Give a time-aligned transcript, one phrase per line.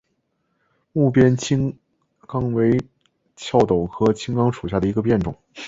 [0.93, 1.77] 睦边青
[2.25, 2.75] 冈为
[3.37, 5.35] 壳斗科青冈属下的一个变种。